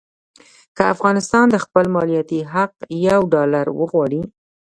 که 0.75 0.83
افغانستان 0.93 1.45
د 1.49 1.55
خپل 1.65 1.85
مالیاتي 1.95 2.39
حق 2.53 2.73
یو 3.07 3.21
ډالر 3.33 3.65
وغواړي. 3.79 4.21